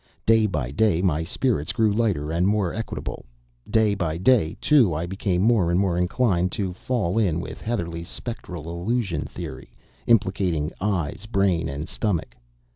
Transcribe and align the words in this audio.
Day 0.25 0.47
by 0.47 0.71
day 0.71 0.99
my 1.03 1.21
spirits 1.21 1.71
grew 1.71 1.93
lighter 1.93 2.31
and 2.31 2.47
more 2.47 2.73
equable. 2.73 3.27
Day 3.69 3.93
by 3.93 4.17
day, 4.17 4.57
too, 4.59 4.95
I 4.95 5.05
became 5.05 5.43
more 5.43 5.69
and 5.69 5.79
more 5.79 5.95
inclined 5.95 6.51
to 6.53 6.73
fall 6.73 7.19
in 7.19 7.39
with 7.39 7.61
Heatherlegh's 7.61 8.07
"spectral 8.07 8.67
illusion" 8.67 9.25
theory, 9.25 9.75
implicating 10.07 10.71
eyes, 10.81 11.27
brain, 11.27 11.69
and 11.69 11.87
stomach. 11.87 12.33